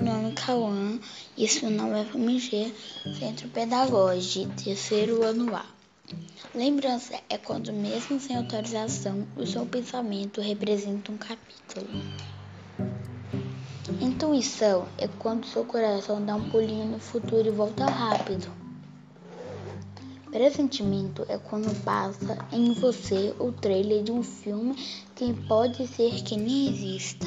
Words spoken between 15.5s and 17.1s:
coração dá um pulinho no